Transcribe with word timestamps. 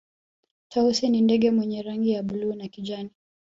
tausi 0.69 1.09
ni 1.09 1.21
ndege 1.21 1.51
mwenye 1.51 1.81
rangi 1.81 2.09
ya 2.11 2.23
bluu 2.23 2.53
na 2.53 2.67
kijani 2.67 3.09